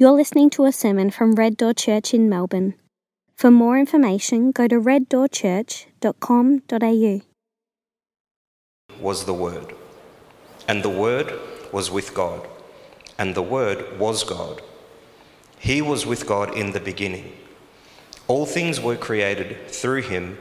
[0.00, 2.72] You're listening to a sermon from Red Door Church in Melbourne.
[3.34, 7.20] For more information, go to reddoorchurch.com.au.
[8.98, 9.74] Was the Word,
[10.66, 11.38] and the Word
[11.70, 12.48] was with God,
[13.18, 14.62] and the Word was God.
[15.58, 17.36] He was with God in the beginning.
[18.26, 20.38] All things were created through him,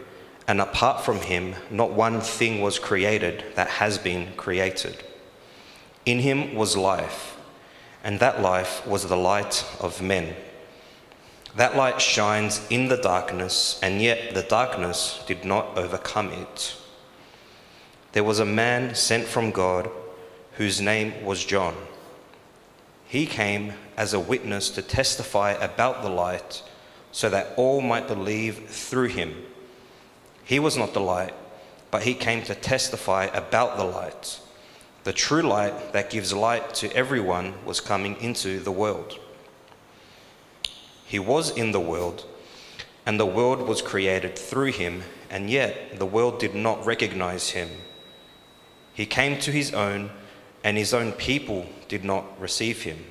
[0.47, 5.03] and apart from him, not one thing was created that has been created.
[6.05, 7.35] In him was life
[8.03, 10.35] and that life was the light of men.
[11.55, 16.75] That light shines in the darkness, and yet the darkness did not overcome it.
[18.11, 19.89] There was a man sent from God
[20.53, 21.75] whose name was John.
[23.07, 26.63] He came as a witness to testify about the light
[27.11, 29.35] so that all might believe through him.
[30.43, 31.33] He was not the light,
[31.91, 34.39] but he came to testify about the light.
[35.09, 39.17] The true light that gives light to everyone was coming into the world.
[41.03, 42.27] He was in the world,
[43.07, 47.69] and the world was created through him, and yet the world did not recognize him.
[48.93, 50.11] He came to his own,
[50.63, 53.03] and his own people did not receive him.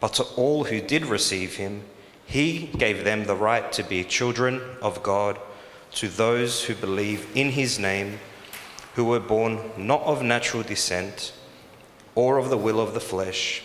[0.00, 1.82] But to all who did receive him,
[2.24, 5.38] he gave them the right to be children of God,
[5.96, 8.18] to those who believe in his name
[8.96, 11.34] who were born not of natural descent,
[12.14, 13.62] or of the will of the flesh,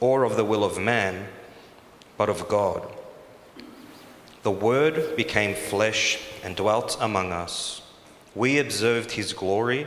[0.00, 1.26] or of the will of man,
[2.18, 2.86] but of God.
[4.42, 7.80] The Word became flesh and dwelt among us.
[8.34, 9.86] We observed his glory,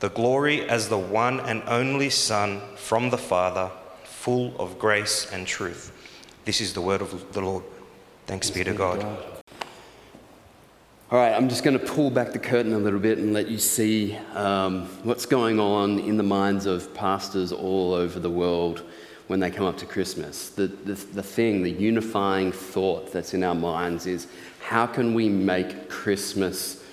[0.00, 3.70] the glory as the one and only Son from the Father,
[4.02, 5.92] full of grace and truth.
[6.44, 7.62] This is the word of the Lord.
[8.26, 9.00] Thanks, Thanks be to God.
[9.00, 9.37] God.
[11.10, 13.48] All right, I'm just going to pull back the curtain a little bit and let
[13.48, 18.82] you see um, what's going on in the minds of pastors all over the world
[19.26, 20.50] when they come up to Christmas.
[20.50, 24.26] The, the, the thing, the unifying thought that's in our minds is
[24.60, 26.84] how can we make Christmas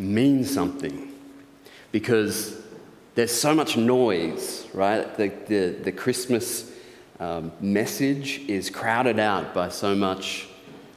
[0.00, 1.14] mean something?
[1.92, 2.60] Because
[3.14, 5.16] there's so much noise, right?
[5.16, 6.72] The, the, the Christmas
[7.20, 10.48] um, message is crowded out by so much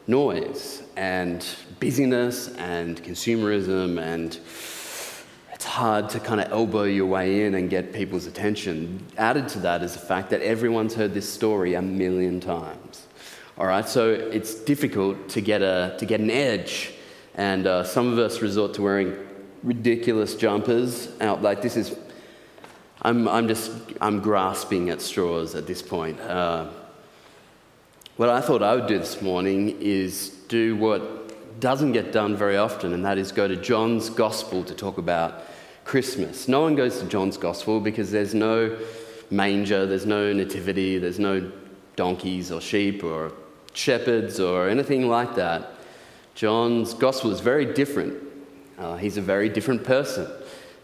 [0.07, 1.45] noise and
[1.81, 4.39] busyness and consumerism, and
[5.51, 9.03] it's hard to kind of elbow your way in and get people's attention.
[9.17, 13.07] Added to that is the fact that everyone's heard this story a million times.
[13.57, 16.93] All right, so it's difficult to get, a, to get an edge,
[17.33, 19.17] and uh, some of us resort to wearing
[19.63, 21.09] ridiculous jumpers.
[21.19, 21.97] Out like this is,
[23.01, 26.19] I'm, I'm just, I'm grasping at straws at this point.
[26.19, 26.67] Uh,
[28.17, 31.20] what I thought I would do this morning is do what
[31.59, 35.43] doesn't get done very often, and that is go to John's Gospel to talk about
[35.83, 36.47] Christmas.
[36.47, 38.77] No one goes to John's Gospel because there's no
[39.29, 41.51] manger, there's no nativity, there's no
[41.95, 43.31] donkeys or sheep or
[43.73, 45.71] shepherds or anything like that.
[46.35, 48.21] John's Gospel is very different.
[48.77, 50.27] Uh, he's a very different person.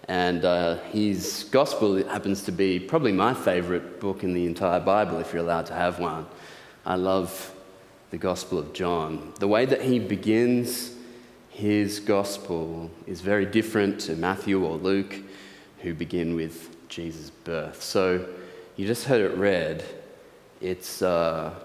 [0.08, 5.20] And uh, his Gospel happens to be probably my favorite book in the entire Bible,
[5.20, 6.26] if you're allowed to have one.
[6.86, 7.54] I love
[8.10, 9.34] the Gospel of John.
[9.40, 10.94] The way that he begins
[11.50, 15.16] his Gospel is very different to Matthew or Luke,
[15.80, 17.82] who begin with Jesus' birth.
[17.82, 18.28] So
[18.76, 19.84] you just heard it read.
[20.62, 21.56] It's a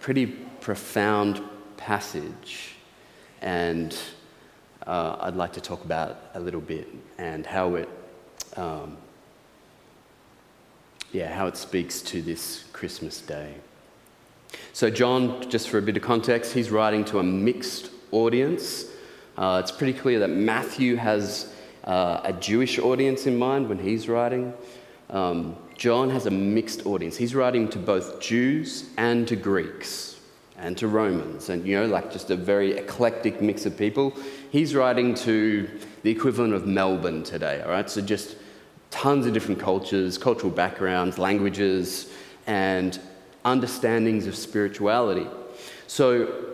[0.00, 1.40] pretty profound
[1.76, 2.74] passage,
[3.40, 3.96] and
[4.86, 7.88] uh, I'd like to talk about a little bit and how it,
[8.56, 8.96] um,
[11.12, 13.54] yeah, how it speaks to this Christmas day.
[14.72, 18.86] So, John, just for a bit of context, he's writing to a mixed audience.
[19.36, 21.52] Uh, it's pretty clear that Matthew has
[21.84, 24.52] uh, a Jewish audience in mind when he's writing.
[25.10, 27.16] Um, John has a mixed audience.
[27.16, 30.18] He's writing to both Jews and to Greeks
[30.58, 34.14] and to Romans, and you know, like just a very eclectic mix of people.
[34.50, 35.68] He's writing to
[36.02, 37.88] the equivalent of Melbourne today, all right?
[37.90, 38.36] So, just
[38.90, 42.10] tons of different cultures, cultural backgrounds, languages,
[42.46, 42.98] and
[43.46, 45.26] understandings of spirituality.
[45.86, 46.52] So,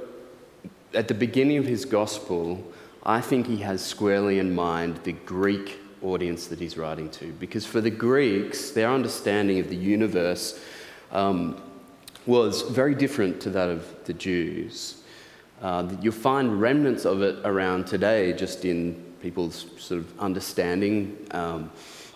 [0.95, 2.63] at the beginning of his gospel,
[3.03, 7.33] I think he has squarely in mind the Greek audience that he's writing to.
[7.33, 10.61] Because for the Greeks, their understanding of the universe
[11.11, 11.61] um,
[12.27, 15.03] was very different to that of the Jews.
[15.63, 21.71] Uh, you'll find remnants of it around today, just in people's sort of understanding, um,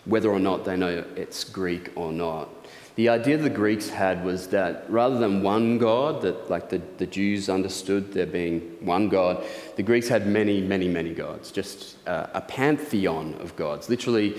[0.04, 2.48] whether or not they know it's Greek or not.
[2.96, 7.06] The idea the Greeks had was that rather than one God, that like the, the
[7.06, 9.44] Jews understood there being one God,
[9.76, 14.34] the Greeks had many, many, many gods, just uh, a pantheon of gods, literally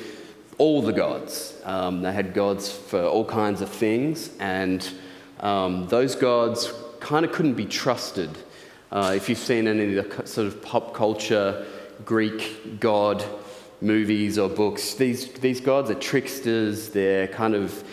[0.58, 1.54] all the gods.
[1.66, 4.90] Um, they had gods for all kinds of things, and
[5.40, 8.32] um, those gods kind of couldn't be trusted.
[8.92, 11.64] Uh, if you've seen any of the sort of pop culture
[12.06, 13.24] Greek god
[13.82, 17.84] movies or books, these, these gods are tricksters, they're kind of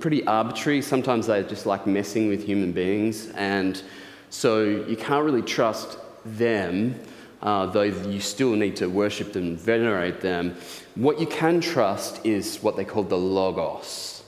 [0.00, 0.82] pretty arbitrary.
[0.82, 3.82] Sometimes they're just like messing with human beings, and
[4.30, 6.98] so you can't really trust them,
[7.40, 10.56] uh, though you still need to worship them, venerate them.
[10.96, 14.24] What you can trust is what they call the Logos.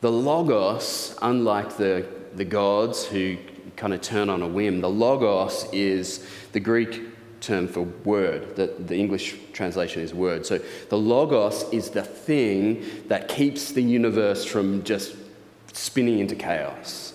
[0.00, 2.06] The Logos, unlike the,
[2.36, 3.36] the gods who
[3.76, 7.02] kind of turn on a whim, the Logos is the Greek
[7.40, 8.56] term for word.
[8.56, 10.46] The, the English translation is word.
[10.46, 15.16] So the Logos is the thing that keeps the universe from just
[15.72, 17.14] spinning into chaos.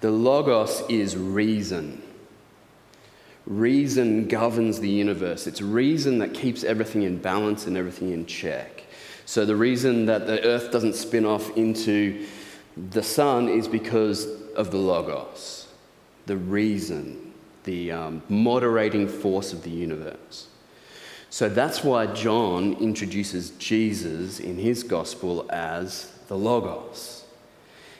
[0.00, 2.02] The Logos is reason.
[3.46, 5.46] Reason governs the universe.
[5.46, 8.84] It's reason that keeps everything in balance and everything in check.
[9.26, 12.26] So, the reason that the earth doesn't spin off into
[12.76, 15.68] the sun is because of the Logos,
[16.26, 17.33] the reason,
[17.64, 20.48] the um, moderating force of the universe.
[21.30, 27.24] So, that's why John introduces Jesus in his gospel as the Logos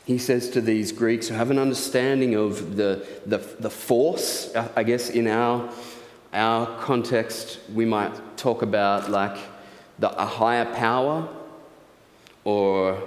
[0.04, 4.82] he says to these Greeks who have an understanding of the, the, the force, I
[4.82, 5.70] guess in our,
[6.32, 9.36] our context, we might talk about like
[9.98, 11.26] the, a higher power,
[12.44, 13.02] or,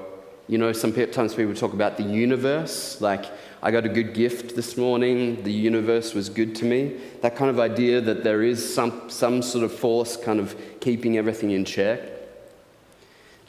[0.47, 3.25] you know, sometimes people talk about the universe, like
[3.67, 6.95] I got a good gift this morning, the universe was good to me.
[7.19, 11.17] That kind of idea that there is some, some sort of force kind of keeping
[11.17, 11.99] everything in check.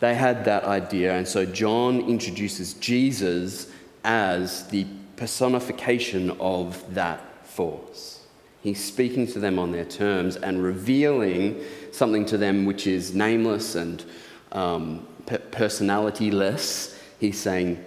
[0.00, 3.70] They had that idea, and so John introduces Jesus
[4.02, 8.26] as the personification of that force.
[8.60, 11.62] He's speaking to them on their terms and revealing
[11.92, 14.04] something to them which is nameless and
[14.50, 16.98] um, personalityless.
[17.20, 17.84] He's saying,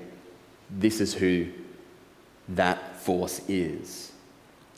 [0.70, 1.48] This is who
[2.56, 4.12] that force is.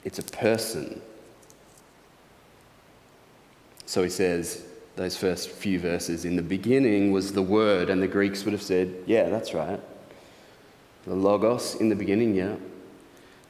[0.04, 1.00] It's a person.
[3.86, 4.64] So he says,
[4.96, 6.24] those first few verses.
[6.24, 9.80] In the beginning was the Word, and the Greeks would have said, Yeah, that's right.
[11.06, 12.56] The Logos in the beginning, yeah.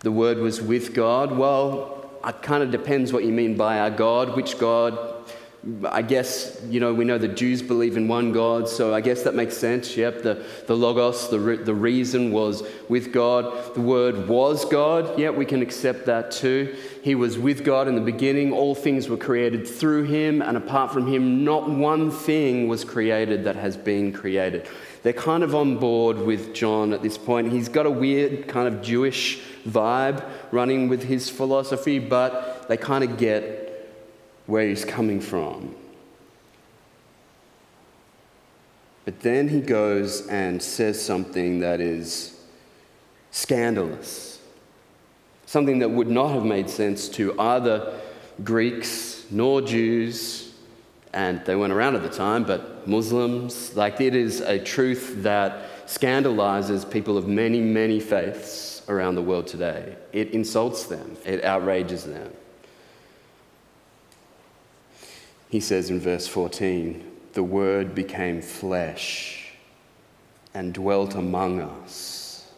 [0.00, 1.36] The Word was with God.
[1.36, 5.13] Well, it kind of depends what you mean by our God, which God
[5.86, 9.22] I guess, you know, we know the Jews believe in one God, so I guess
[9.22, 9.96] that makes sense.
[9.96, 13.74] Yep, the, the Logos, the, re- the reason was with God.
[13.74, 15.18] The Word was God.
[15.18, 16.76] Yep, we can accept that too.
[17.02, 18.52] He was with God in the beginning.
[18.52, 23.44] All things were created through Him, and apart from Him, not one thing was created
[23.44, 24.68] that has been created.
[25.02, 27.52] They're kind of on board with John at this point.
[27.52, 33.04] He's got a weird kind of Jewish vibe running with his philosophy, but they kind
[33.04, 33.63] of get
[34.46, 35.74] where he's coming from.
[39.04, 42.40] But then he goes and says something that is
[43.30, 44.40] scandalous,
[45.46, 48.00] something that would not have made sense to either
[48.42, 50.52] Greeks nor Jews,
[51.12, 53.76] and they weren't around at the time, but Muslims.
[53.76, 59.46] Like it is a truth that scandalizes people of many, many faiths around the world
[59.46, 59.96] today.
[60.12, 62.32] It insults them, it outrages them.
[65.54, 69.52] He says in verse 14, the Word became flesh
[70.52, 72.50] and dwelt among us.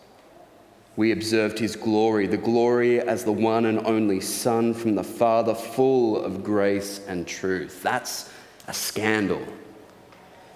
[0.97, 5.55] We observed his glory, the glory as the one and only Son from the Father,
[5.55, 7.83] full of grace and truth.
[7.83, 8.33] That's
[8.67, 9.47] a scandal.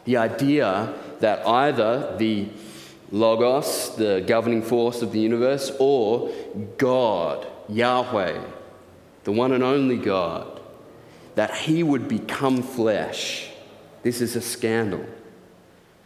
[0.06, 2.49] The idea that either the
[3.12, 6.30] Logos, the governing force of the universe, or
[6.78, 8.42] God, Yahweh,
[9.25, 10.60] the one and only God,
[11.40, 13.49] that he would become flesh.
[14.02, 15.06] This is a scandal.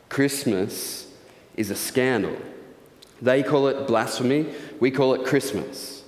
[0.09, 1.13] Christmas
[1.57, 2.37] is a scandal.
[3.21, 6.05] They call it blasphemy, we call it Christmas.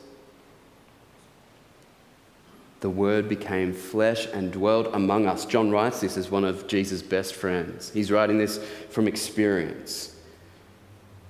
[2.78, 5.44] The Word became flesh and dwelt among us.
[5.44, 7.90] John writes this as one of Jesus' best friends.
[7.90, 10.14] He's writing this from experience.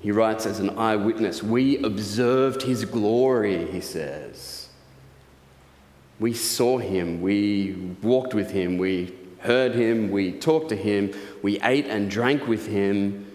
[0.00, 1.42] He writes as an eyewitness.
[1.42, 4.65] We observed his glory, he says.
[6.18, 11.61] We saw him, we walked with him, we heard him, we talked to him, we
[11.61, 13.30] ate and drank with him.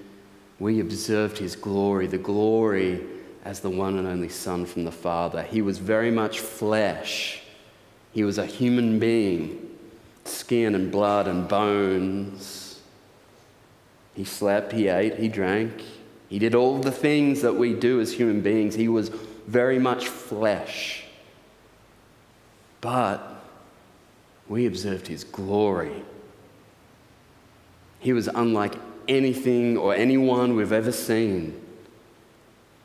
[0.60, 3.02] We observed his glory, the glory
[3.46, 5.44] as the one and only Son from the Father.
[5.44, 7.42] He was very much flesh,
[8.14, 9.70] he was a human being,
[10.26, 12.80] skin and blood and bones.
[14.14, 15.82] He slept, he ate, he drank.
[16.28, 18.76] He did all the things that we do as human beings.
[18.76, 19.10] He was
[19.48, 21.01] very much flesh.
[22.82, 23.22] But
[24.48, 26.04] we observed his glory.
[28.00, 28.74] He was unlike
[29.08, 31.60] anything or anyone we've ever seen.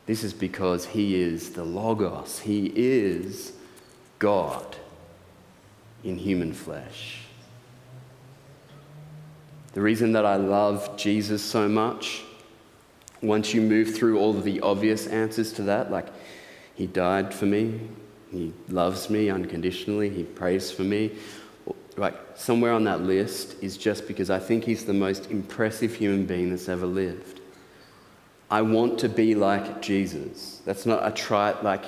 [0.05, 3.53] This is because he is the Logos, he is
[4.19, 4.77] God
[6.03, 7.23] in human flesh.
[9.73, 12.23] The reason that I love Jesus so much,
[13.21, 16.07] once you move through all of the obvious answers to that, like
[16.73, 17.81] he died for me,
[18.31, 21.11] he loves me unconditionally, he prays for me,
[21.95, 26.25] like somewhere on that list is just because I think he's the most impressive human
[26.25, 27.41] being that's ever lived.
[28.49, 30.61] I want to be like Jesus.
[30.63, 31.83] That's not a trite, like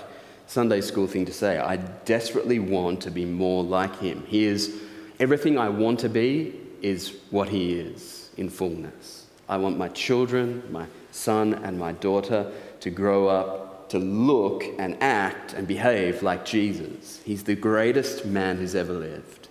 [0.48, 1.60] Sunday school thing to say.
[1.60, 4.24] I desperately want to be more like him.
[4.28, 4.76] He is
[5.20, 9.26] everything I want to be is what He is in fullness.
[9.48, 14.98] I want my children, my son and my daughter, to grow up to look and
[15.02, 17.22] act and behave like Jesus.
[17.24, 19.48] He's the greatest man who's ever lived.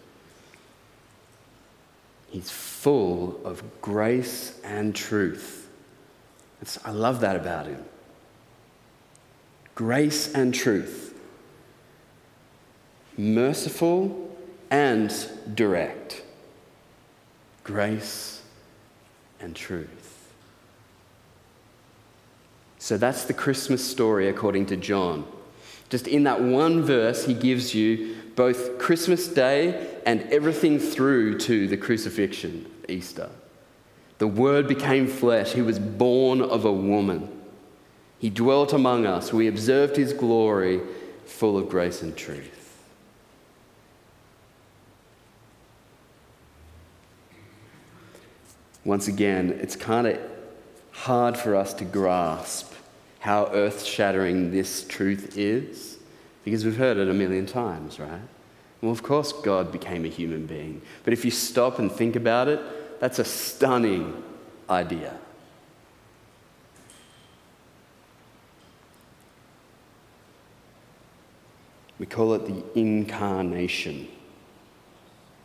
[2.31, 5.69] He's full of grace and truth.
[6.61, 7.85] It's, I love that about him.
[9.75, 11.15] Grace and truth.
[13.17, 14.37] Merciful
[14.71, 15.13] and
[15.55, 16.23] direct
[17.69, 18.41] grace,
[19.41, 20.08] and truth.
[22.89, 25.27] So that's the Christmas story according to John.
[25.91, 31.69] Just in that one verse, he gives you both Christmas Day and everything through to
[31.69, 33.29] the crucifixion, Easter.
[34.17, 35.53] The Word became flesh.
[35.53, 37.29] He was born of a woman.
[38.21, 39.35] He dwelt among us.
[39.35, 40.81] We observed his glory,
[41.27, 42.55] full of grace and truth.
[48.83, 50.19] once again, it's kind of
[50.93, 52.73] hard for us to grasp
[53.21, 55.99] how earth shattering this truth is
[56.45, 58.21] because we've heard it a million times, right?
[58.81, 60.81] Well, of course, God became a human being.
[61.05, 64.23] But if you stop and think about it, that's a stunning
[64.71, 65.19] idea.
[71.99, 74.09] We call it the incarnation.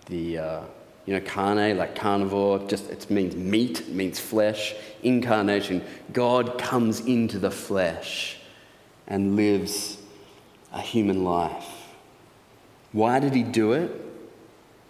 [0.06, 0.38] The.
[0.38, 0.62] Uh,
[1.06, 4.74] you know, carne, like carnivore, just it means meat, it means flesh.
[5.02, 5.84] Incarnation,
[6.14, 8.38] God comes into the flesh
[9.08, 9.98] and lives
[10.72, 11.68] a human life.
[12.94, 13.92] Why did he do it?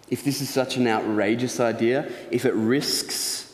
[0.08, 3.52] If this is such an outrageous idea, if it risks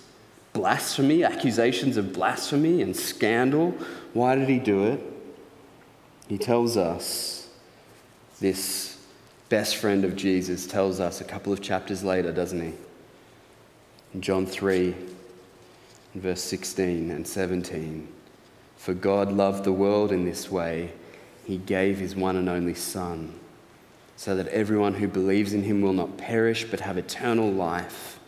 [0.52, 3.71] blasphemy, accusations of blasphemy and scandal,
[4.12, 5.00] why did he do it?
[6.29, 7.49] He tells us
[8.40, 9.00] this
[9.50, 12.73] best friend of Jesus, tells us a couple of chapters later, doesn't he?
[14.14, 14.95] In John 3,
[16.14, 18.09] verse 16 and 17.
[18.76, 20.92] For God loved the world in this way,
[21.45, 23.35] he gave his one and only Son,
[24.16, 28.21] so that everyone who believes in him will not perish but have eternal life.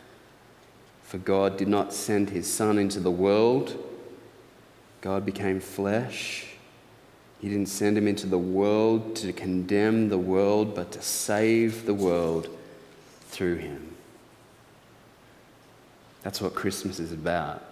[1.05, 3.79] For God did not send his Son into the world,
[5.01, 6.52] God became flesh
[7.43, 11.93] he didn't send him into the world to condemn the world, but to save the
[11.93, 12.49] world
[13.31, 13.97] through him.
[16.23, 17.65] That's what Christmas is about.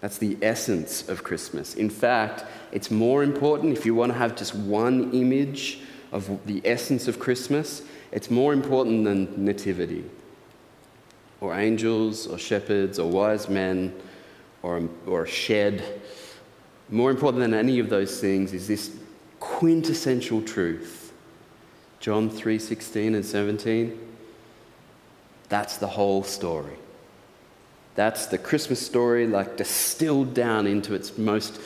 [0.00, 1.76] That's the essence of Christmas.
[1.76, 5.78] In fact, it's more important if you want to have just one image
[6.10, 10.04] of the essence of Christmas, it's more important than nativity
[11.40, 13.94] or angels or shepherds or wise men
[14.64, 16.00] or, or a shed
[16.92, 18.94] more important than any of those things is this
[19.40, 21.12] quintessential truth.
[22.00, 23.98] John 3:16 and 17.
[25.48, 26.76] That's the whole story.
[27.94, 31.60] That's the Christmas story like distilled down into its most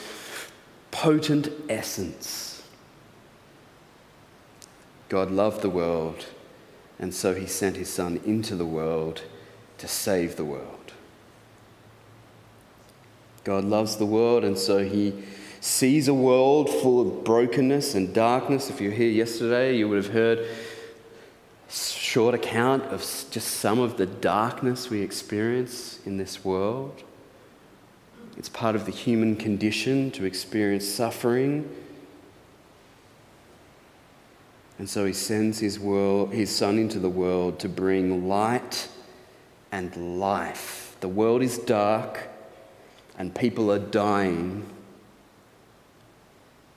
[0.91, 2.63] potent essence.
[5.09, 6.27] God loved the world,
[6.99, 9.23] and so he sent his son into the world
[9.79, 10.76] to save the world.
[13.47, 15.15] God loves the world, and so He
[15.61, 18.71] sees a world full of brokenness and darkness.
[18.71, 23.79] If you were here yesterday, you would have heard a short account of just some
[23.79, 27.05] of the darkness we experience in this world.
[28.37, 31.71] It's part of the human condition to experience suffering.
[34.81, 38.89] And so he sends his, world, his son into the world to bring light
[39.71, 40.97] and life.
[40.99, 42.31] The world is dark
[43.17, 44.67] and people are dying.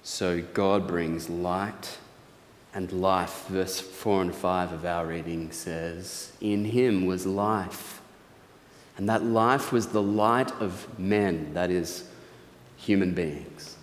[0.04, 1.98] So God brings light
[2.74, 3.46] and life.
[3.48, 8.02] Verse 4 and 5 of our reading says, In him was life.
[8.98, 12.04] And that life was the light of men, that is,
[12.78, 13.78] human beings.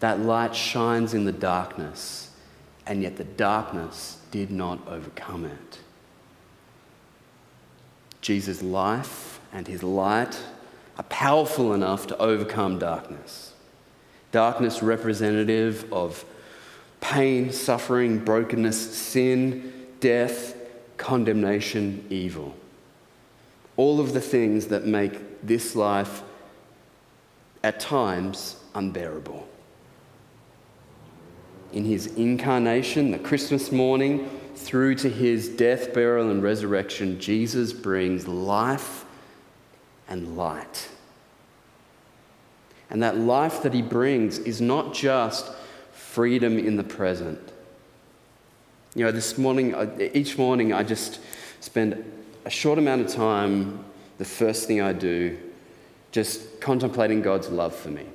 [0.00, 2.30] That light shines in the darkness,
[2.86, 5.78] and yet the darkness did not overcome it.
[8.20, 10.38] Jesus' life and his light
[10.98, 13.52] are powerful enough to overcome darkness.
[14.32, 16.24] Darkness representative of
[17.00, 20.56] pain, suffering, brokenness, sin, death,
[20.96, 22.54] condemnation, evil.
[23.76, 26.22] All of the things that make this life
[27.62, 29.48] at times unbearable.
[31.72, 38.26] In his incarnation, the Christmas morning, through to his death, burial, and resurrection, Jesus brings
[38.26, 39.04] life
[40.08, 40.88] and light.
[42.90, 45.46] And that life that he brings is not just
[45.92, 47.38] freedom in the present.
[48.94, 49.74] You know, this morning,
[50.14, 51.20] each morning, I just
[51.60, 52.02] spend
[52.44, 53.84] a short amount of time,
[54.16, 55.38] the first thing I do,
[56.10, 58.06] just contemplating God's love for me.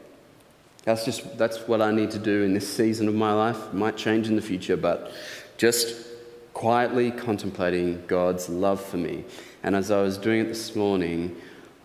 [0.83, 3.57] That's just that's what I need to do in this season of my life.
[3.67, 5.13] It might change in the future, but
[5.57, 6.07] just
[6.53, 9.23] quietly contemplating God's love for me.
[9.63, 11.35] And as I was doing it this morning,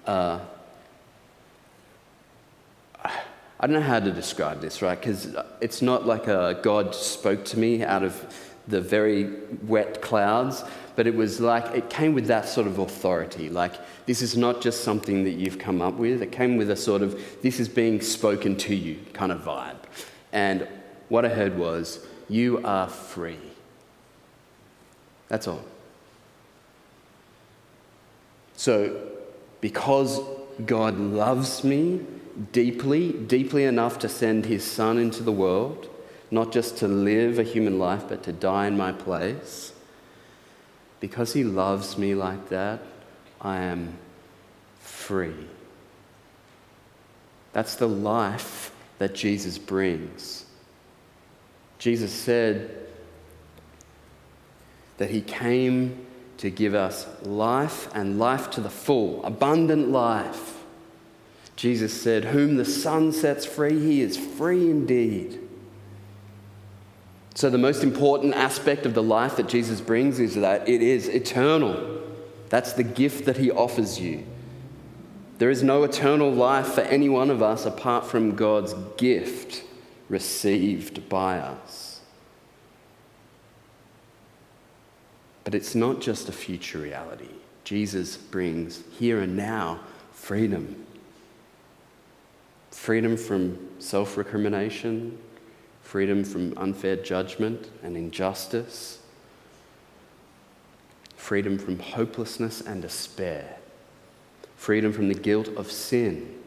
[0.09, 0.41] uh,
[3.05, 4.99] I don't know how to describe this, right?
[4.99, 8.25] Because it's not like a God spoke to me out of
[8.69, 9.35] the very
[9.65, 10.65] wet clouds,
[10.97, 13.51] but it was like it came with that sort of authority.
[13.51, 13.75] Like,
[14.07, 17.03] this is not just something that you've come up with, it came with a sort
[17.03, 19.77] of, this is being spoken to you kind of vibe.
[20.33, 20.67] And
[21.09, 23.39] what I heard was, you are free.
[25.29, 25.65] That's all.
[28.57, 29.18] So,
[29.61, 30.21] because
[30.65, 32.05] God loves me
[32.53, 35.89] deeply, deeply enough to send his son into the world,
[36.31, 39.73] not just to live a human life, but to die in my place,
[41.01, 42.81] because he loves me like that,
[43.41, 43.99] I am
[44.81, 45.47] free.
[47.53, 50.45] That's the life that Jesus brings.
[51.79, 52.89] Jesus said
[54.99, 56.07] that he came
[56.39, 60.65] to give us life and life to the full, abundant life.
[61.57, 65.41] Jesus said, Whom the Son sets free, he is free indeed.
[67.35, 71.09] So, the most important aspect of the life that Jesus brings is that it is
[71.09, 72.01] eternal.
[72.49, 74.25] That's the gift that he offers you.
[75.39, 79.63] There is no eternal life for any one of us apart from God's gift
[80.09, 81.88] received by us.
[85.49, 87.31] But it's not just a future reality.
[87.65, 89.81] Jesus brings here and now
[90.13, 90.85] freedom
[92.71, 95.17] freedom from self recrimination,
[95.83, 98.99] freedom from unfair judgment and injustice,
[101.17, 103.57] freedom from hopelessness and despair,
[104.55, 106.39] freedom from the guilt of sin.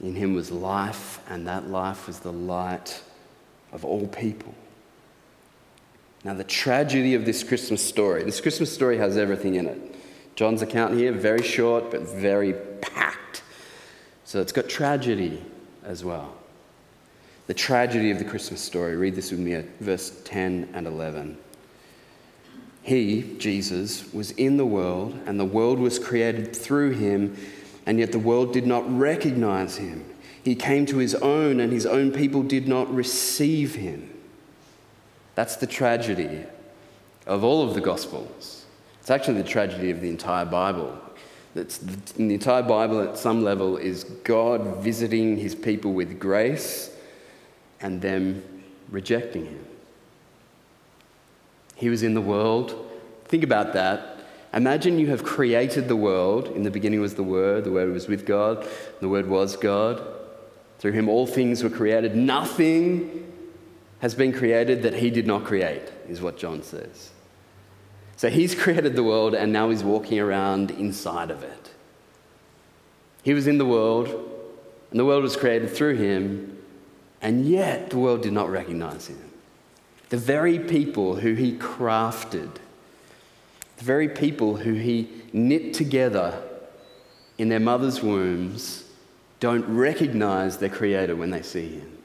[0.00, 3.02] In him was life, and that life was the light
[3.72, 4.54] of all people.
[6.24, 9.96] Now, the tragedy of this Christmas story this Christmas story has everything in it.
[10.36, 13.42] John's account here, very short, but very packed.
[14.24, 15.42] So it's got tragedy
[15.84, 16.34] as well.
[17.46, 18.96] The tragedy of the Christmas story.
[18.96, 21.36] Read this with me at verse 10 and 11.
[22.82, 27.36] He, Jesus, was in the world, and the world was created through him,
[27.86, 30.04] and yet the world did not recognize him.
[30.42, 34.10] He came to his own, and his own people did not receive him.
[35.34, 36.44] That's the tragedy
[37.26, 38.64] of all of the Gospels.
[39.00, 40.96] It's actually the tragedy of the entire Bible.
[41.54, 41.80] That's
[42.16, 46.94] in the entire Bible, at some level, is God visiting his people with grace
[47.80, 48.42] and them
[48.90, 49.64] rejecting him.
[51.74, 52.88] He was in the world.
[53.24, 54.18] Think about that.
[54.52, 56.48] Imagine you have created the world.
[56.48, 58.66] In the beginning was the Word, the Word was with God,
[59.00, 60.02] the Word was God.
[60.78, 62.16] Through him, all things were created.
[62.16, 63.29] Nothing
[64.00, 67.10] has been created that he did not create, is what John says.
[68.16, 71.70] So he's created the world and now he's walking around inside of it.
[73.22, 74.08] He was in the world
[74.90, 76.58] and the world was created through him,
[77.22, 79.22] and yet the world did not recognize him.
[80.08, 82.50] The very people who he crafted,
[83.76, 86.42] the very people who he knit together
[87.38, 88.84] in their mother's wombs,
[89.38, 91.99] don't recognize their Creator when they see him.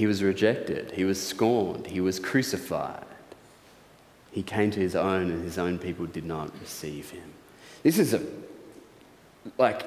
[0.00, 3.04] He was rejected, he was scorned, he was crucified.
[4.32, 7.34] He came to his own, and his own people did not receive him.
[7.82, 8.22] This is a,
[9.58, 9.86] like,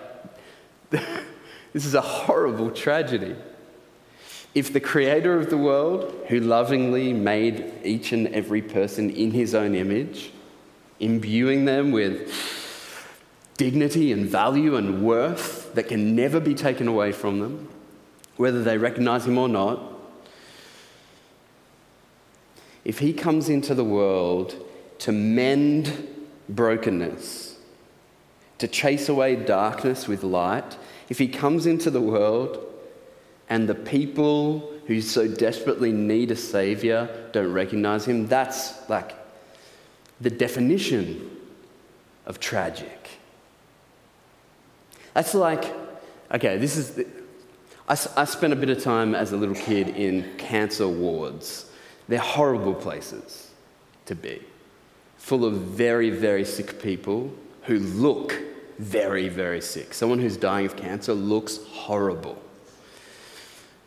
[0.91, 3.35] this is a horrible tragedy.
[4.53, 9.55] If the creator of the world, who lovingly made each and every person in his
[9.55, 10.31] own image,
[10.99, 12.31] imbuing them with
[13.57, 17.67] dignity and value and worth that can never be taken away from them,
[18.37, 19.89] whether they recognize him or not,
[22.85, 24.55] if he comes into the world
[24.99, 26.07] to mend
[26.49, 27.57] brokenness,
[28.57, 30.77] to chase away darkness with light,
[31.09, 32.65] if he comes into the world
[33.49, 39.15] and the people who so desperately need a savior don't recognize him, that's like
[40.19, 41.29] the definition
[42.25, 43.09] of tragic.
[45.13, 45.73] That's like,
[46.33, 47.07] okay, this is, the,
[47.87, 51.69] I, I spent a bit of time as a little kid in cancer wards.
[52.07, 53.49] They're horrible places
[54.05, 54.41] to be,
[55.17, 58.37] full of very, very sick people who look
[58.79, 59.93] very, very sick.
[59.93, 62.41] Someone who's dying of cancer looks horrible.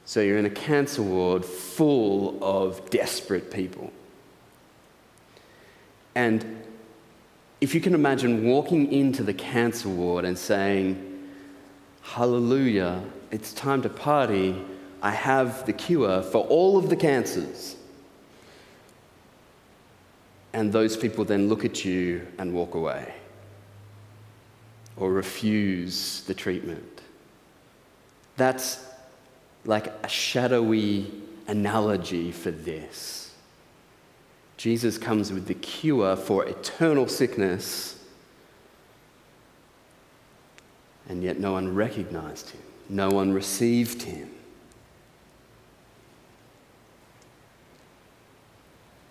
[0.05, 3.93] So you're in a cancer ward full of desperate people.
[6.15, 6.63] And
[7.61, 11.13] if you can imagine walking into the cancer ward and saying,
[12.03, 14.57] Hallelujah, it's time to party.
[15.03, 17.76] I have the cure for all of the cancers.
[20.57, 23.13] And those people then look at you and walk away
[24.97, 27.03] or refuse the treatment.
[28.39, 28.83] That's
[29.67, 31.13] like a shadowy
[31.47, 33.35] analogy for this.
[34.57, 38.03] Jesus comes with the cure for eternal sickness,
[41.07, 44.31] and yet no one recognized him, no one received him.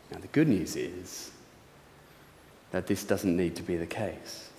[0.10, 1.34] Now, the good news is
[2.76, 4.50] that this doesn't need to be the case.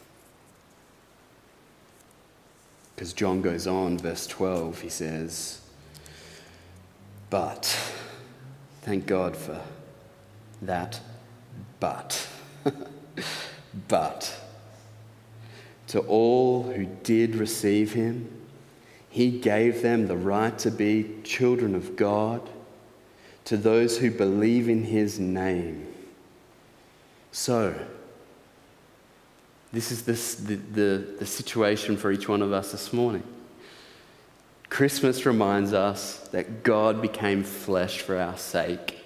[2.95, 5.61] Because John goes on, verse 12, he says,
[7.29, 7.67] But,
[8.81, 9.61] thank God for
[10.63, 10.99] that,
[11.79, 12.27] but,
[13.89, 14.35] but,
[15.89, 18.31] to all who did receive him,
[19.11, 22.49] he gave them the right to be children of God,
[23.45, 25.87] to those who believe in his name.
[27.31, 27.75] So,
[29.73, 33.23] this is the, the, the situation for each one of us this morning.
[34.69, 38.99] Christmas reminds us that God became flesh for our sake.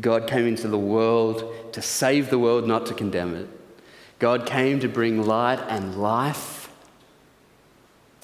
[0.00, 3.48] God came into the world to save the world, not to condemn it.
[4.18, 6.70] God came to bring light and life.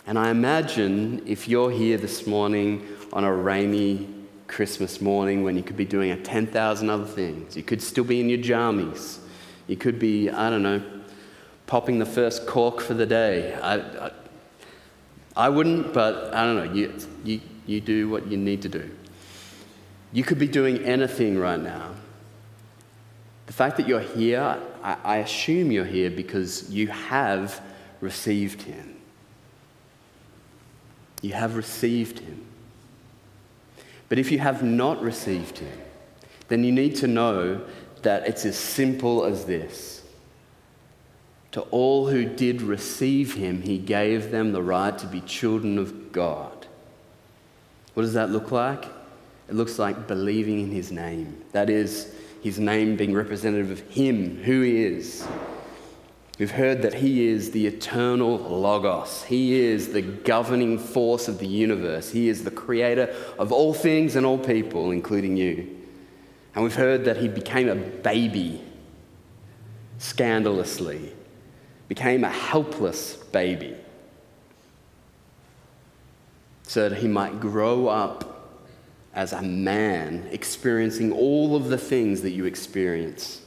[0.07, 4.09] And I imagine if you're here this morning on a rainy
[4.49, 8.21] Christmas morning when you could be doing a 10,000 other things, you could still be
[8.21, 9.19] in your jammies,
[9.67, 10.83] you could be, I don't know,
[11.73, 13.55] popping the first cork for the day.
[13.55, 14.11] I, I,
[15.35, 16.71] I wouldn't, but I don't know.
[16.71, 16.93] You,
[17.25, 18.91] you, you do what you need to do.
[20.13, 21.95] You could be doing anything right now.
[23.47, 27.63] The fact that you're here, I, I assume you're here because you have
[28.03, 28.95] received Him.
[31.23, 32.45] You have received Him.
[34.11, 35.79] But if you have not received Him,
[36.49, 37.63] then you need to know
[38.03, 40.02] that it's as simple as this
[41.53, 46.11] to all who did receive him, he gave them the right to be children of
[46.11, 46.67] God.
[47.95, 48.87] What does that look like?
[49.49, 51.43] It looks like believing in his name.
[51.53, 55.27] That is, his name being representative of him, who he is.
[56.39, 59.25] We've heard that he is the eternal Logos.
[59.25, 62.11] He is the governing force of the universe.
[62.11, 65.69] He is the creator of all things and all people, including you.
[66.55, 68.63] And we've heard that he became a baby
[69.99, 71.13] scandalously
[71.93, 73.77] became a helpless baby
[76.63, 78.49] so that he might grow up
[79.13, 83.43] as a man, experiencing all of the things that you experience.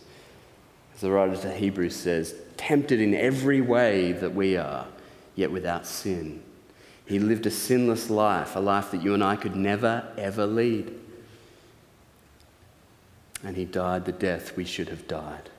[0.94, 4.86] As the writer to Hebrews says, tempted in every way that we are,
[5.34, 6.44] yet without sin.
[7.08, 10.94] He lived a sinless life, a life that you and I could never, ever lead.
[13.44, 15.50] And he died the death we should have died.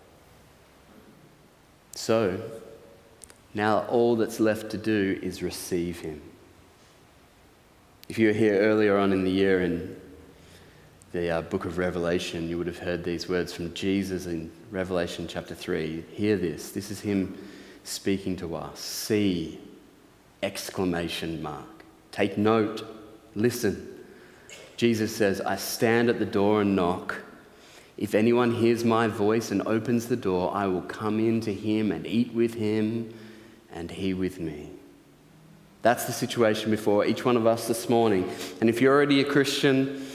[1.97, 2.41] So,
[3.57, 6.21] now, all that's left to do is receive Him.
[8.07, 9.99] If you were here earlier on in the year in
[11.13, 15.27] the uh, book of Revelation, you would have heard these words from Jesus in Revelation
[15.27, 16.05] chapter 3.
[16.13, 16.73] Hear this.
[16.73, 17.35] This is Him
[17.83, 18.79] speaking to us.
[18.79, 19.59] See!
[20.43, 21.83] Exclamation mark.
[22.13, 22.87] Take note.
[23.35, 24.05] Listen.
[24.77, 27.23] Jesus says, I stand at the door and knock.
[27.97, 31.91] If anyone hears my voice and opens the door, I will come in to him
[31.91, 33.15] and eat with him
[33.73, 34.71] and He with me.
[35.83, 38.29] That's the situation before each one of us this morning.
[38.61, 40.07] And if you're already a Christian,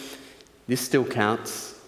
[0.67, 1.79] this still counts.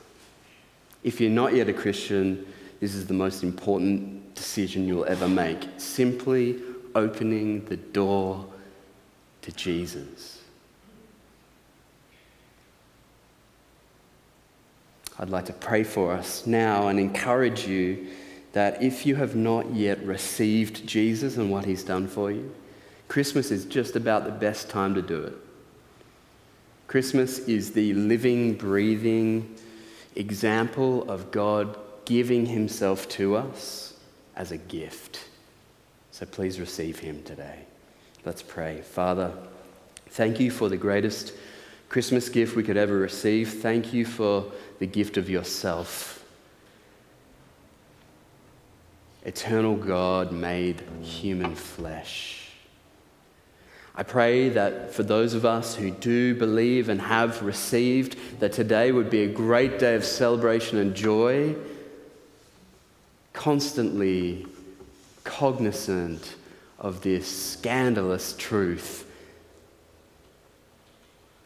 [1.04, 2.46] If you're not yet a Christian,
[2.80, 5.68] this is the most important decision you'll ever make.
[5.78, 6.62] Simply
[6.96, 8.46] opening the door
[9.42, 10.40] to Jesus.
[15.20, 18.08] I'd like to pray for us now and encourage you
[18.54, 22.54] that if you have not yet received Jesus and what he's done for you,
[23.08, 25.34] Christmas is just about the best time to do it.
[26.88, 29.56] Christmas is the living, breathing
[30.16, 33.96] example of God giving Himself to us
[34.36, 35.20] as a gift.
[36.12, 37.66] So please receive Him today.
[38.26, 38.82] Let's pray.
[38.82, 39.32] Father,
[40.10, 41.34] thank you for the greatest
[41.90, 43.62] Christmas gift we could ever receive.
[43.62, 44.46] Thank you for
[44.80, 46.23] the gift of yourself.
[49.26, 52.50] Eternal God made human flesh.
[53.96, 58.92] I pray that for those of us who do believe and have received, that today
[58.92, 61.56] would be a great day of celebration and joy,
[63.34, 64.48] constantly
[65.24, 66.36] cognizant
[66.80, 69.06] of this scandalous truth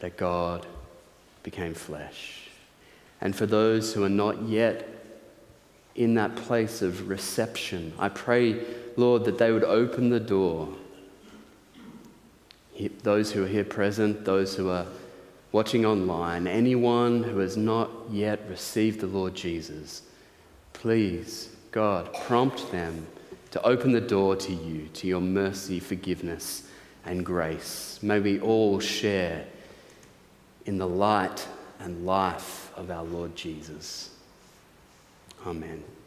[0.00, 0.66] that God
[1.42, 2.48] became flesh.
[3.20, 4.97] And for those who are not yet
[5.98, 8.64] in that place of reception, I pray,
[8.96, 10.68] Lord, that they would open the door
[13.02, 14.86] those who are here present, those who are
[15.50, 20.02] watching online, anyone who has not yet received the Lord Jesus,
[20.72, 23.04] please, God, prompt them
[23.50, 26.68] to open the door to you, to your mercy, forgiveness,
[27.04, 27.98] and grace.
[28.02, 29.44] May we all share
[30.64, 31.44] in the light
[31.80, 34.10] and life of our Lord Jesus.
[35.46, 35.97] Amen.